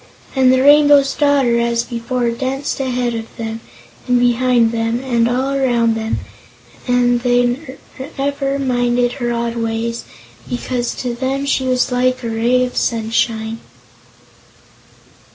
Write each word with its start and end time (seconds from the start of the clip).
And 0.35 0.51
the 0.51 0.61
Rainbow's 0.63 1.13
Daughter, 1.13 1.59
as 1.59 1.83
before, 1.83 2.31
danced 2.31 2.79
ahead 2.79 3.13
of 3.13 3.27
them 3.37 3.59
and 4.07 4.19
behind 4.19 4.71
them 4.71 4.99
and 5.03 5.29
all 5.29 5.51
around 5.53 5.93
them, 5.93 6.17
and 6.87 7.21
they 7.21 7.69
never 8.17 8.57
minded 8.57 9.11
her 9.11 9.31
odd 9.31 9.55
ways, 9.57 10.03
because 10.49 10.95
to 10.95 11.13
them 11.13 11.45
she 11.45 11.65
was 11.67 11.91
like 11.91 12.23
a 12.23 12.29
ray 12.29 12.65
of 12.65 12.75
sunshine. 12.75 13.59